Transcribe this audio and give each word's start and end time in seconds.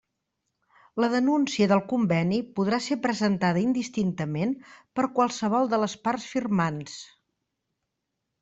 La 1.03 1.09
denúncia 1.15 1.67
del 1.71 1.83
conveni 1.91 2.39
podrà 2.59 2.79
ser 2.87 2.97
presentada 3.05 3.63
indistintament 3.65 4.57
per 5.01 5.07
qualsevol 5.19 5.71
de 5.75 5.81
les 5.85 5.99
parts 6.09 6.27
firmants. 6.35 6.97